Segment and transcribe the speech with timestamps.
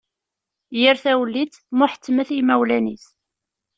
[0.79, 3.05] Yir tawellit, muḥettmet i yimawlan-is.